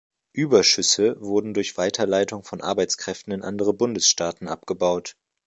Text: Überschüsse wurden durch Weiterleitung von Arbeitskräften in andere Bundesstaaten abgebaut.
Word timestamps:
Überschüsse 0.33 1.21
wurden 1.21 1.53
durch 1.53 1.77
Weiterleitung 1.77 2.43
von 2.43 2.59
Arbeitskräften 2.59 3.31
in 3.33 3.43
andere 3.43 3.71
Bundesstaaten 3.71 4.47
abgebaut. 4.47 5.15